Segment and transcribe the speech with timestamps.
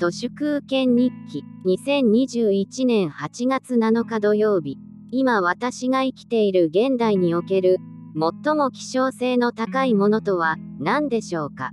[0.00, 4.78] 都市空権日記2021年8月7日土曜日。
[5.10, 7.76] 今私が生きている現代における
[8.14, 11.72] 最も希少性の高いものとは何でしょうか？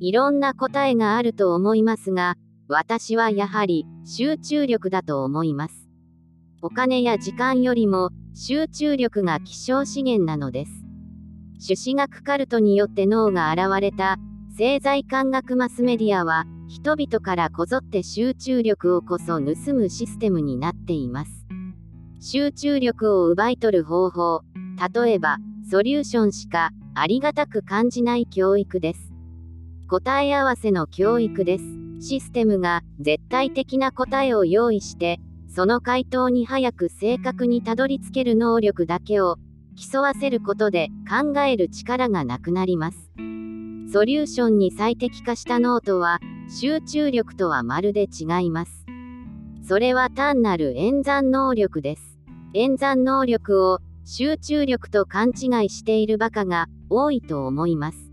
[0.00, 2.34] いろんな答えがあると思いますが
[2.66, 5.88] 私はやはり集中力だと思います。
[6.60, 10.72] お金や時間よりも集中力が希少資源なのです。
[11.60, 14.18] 朱子学カルトによって脳が現れた
[14.48, 21.46] 政財官学マスメディアは人々からこぞって集中力をこそ盗むシステムになっています。
[22.20, 24.42] 集中力を奪い取る方法
[24.94, 25.38] 例えば
[25.70, 29.12] ソリューションしかありがたく感じない教育です。
[29.88, 31.64] 答え合わせの教育です。
[32.00, 39.36] システムが絶対的な答えを用意してその回答に早く正確にたどり着ける能力だけを
[39.76, 43.10] 競わせることで考える力がなくなります。
[43.92, 48.84] ソリューションに最適化したノートは集中力とはまるで違います。
[49.66, 52.18] それは単なる演算能力です。
[52.52, 58.10] 演算能力を集中力と勘違いしているバカが多いと思います。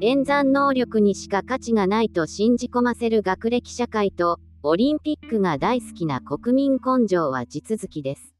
[0.00, 8.34] 演算能力にしか価値がないと信じ込ませる学歴社会とオリンピックが大好きな国民根性は地続きです。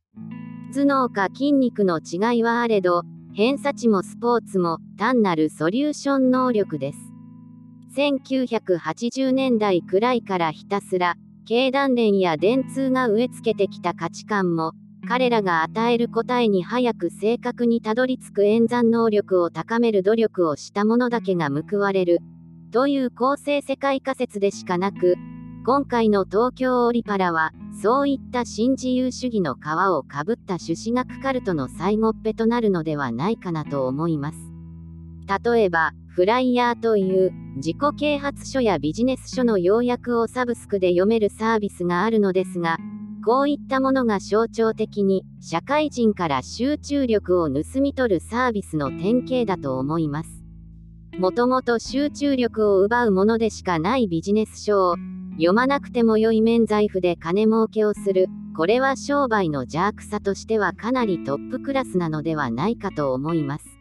[0.73, 3.03] 頭脳か筋肉の違いはあれど
[3.35, 7.10] 偏差値もスポーツも単なるソリューション能力です。
[7.97, 14.73] 1980年代くらいからひたすら経団連や電通が植え付けてきた価値観も
[15.09, 22.21] 彼らが与える答えに早く正確にたどり着く演算能力を高める努力をした者だけが報われる。
[22.71, 25.17] という公正世界仮説でしかなく
[25.67, 27.53] 今回の東京オリパラは
[27.83, 29.59] そういった新自由主義の皮
[29.91, 34.50] をかぶった朱子学カルトの最後っぺとなるのではないかなと思います。
[35.45, 42.79] 例えばフライヤーという自己啓発書やビジネス書の要約をサブスクで読めるサービスがあるのですが
[43.25, 50.43] こういったものが象徴的に社会人から集中力を盗み取るサービスの典型だと思います。
[51.19, 54.97] もともと集中力を奪うものでしかないビジネス書を
[55.33, 58.29] 読まなくても良い免罪符で金儲けをする。
[58.57, 63.80] これは商売の邪悪さとしてはかなりトップクラスなのではないかと思います。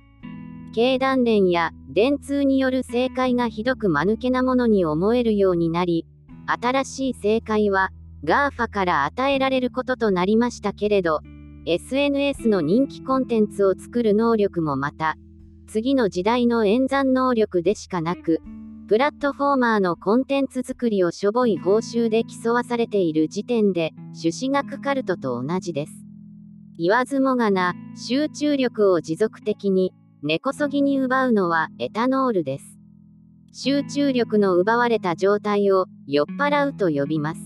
[0.71, 6.05] 経団連や電通による正解がひどく間抜けなものに思えるようになり、
[6.45, 7.89] 新しい正解は
[8.23, 11.21] GAFA から与えられることとなりましたけれど、
[11.65, 15.15] SNS の人気コンテンツを作る能力もまた、
[15.67, 18.41] 次の時代の演算能力でしかなく、
[18.87, 25.93] プラットフォーマーのコンテンツ作りをしょぼい報酬で競わされている時点で、朱子学カルトと同じです。
[26.79, 32.77] 言わずもがな、集中力を持続的に、根こそぎに奪うのはエタノールです。
[33.53, 37.41] 集中力の奪われた状態を酔っ払うと呼びます。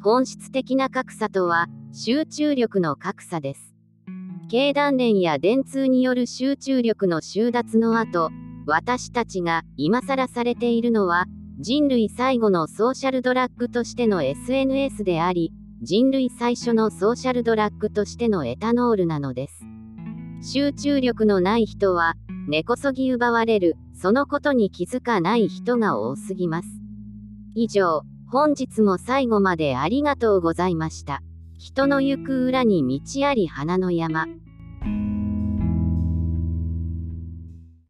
[0.00, 3.74] 本質的な格差とは、集中力の格差です。
[4.48, 8.30] 経団連や電通による集中力の収奪の後、
[8.66, 11.26] 私たちが今更されているのは、
[11.58, 15.52] 人類最後のソーシャルドラッグとしての SNS であり、
[15.82, 19.69] 人類最初のソーシャルドラッグとしてのエタノールなのです。
[20.42, 22.14] 集中力のない人は、
[22.48, 26.68] 根こそぎ奪われる、そのことに気づかない人が多すぎます。
[27.54, 31.20] 以上、本日も最後までありがとうございました。
[31.58, 34.26] 人の行く裏に道あり花の山。